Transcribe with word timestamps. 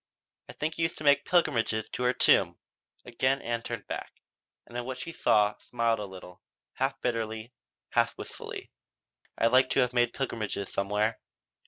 I 0.49 0.53
think 0.53 0.79
you 0.79 0.81
used 0.83 0.97
to 0.97 1.03
make 1.03 1.25
pilgrimages 1.25 1.87
to 1.91 2.01
her 2.01 2.13
tomb." 2.13 2.57
Again 3.05 3.39
Ann 3.43 3.61
turned 3.61 3.85
back, 3.85 4.11
and 4.65 4.75
at 4.75 4.83
what 4.83 4.97
she 4.97 5.11
saw 5.11 5.55
smiled 5.59 5.99
a 5.99 6.05
little, 6.05 6.41
half 6.73 6.99
bitterly, 7.01 7.53
half 7.91 8.17
wistfully. 8.17 8.71
"I'd 9.37 9.51
like 9.51 9.69
to 9.69 9.79
have 9.81 9.93
made 9.93 10.13
pilgrimages 10.15 10.73
somewhere." 10.73 11.19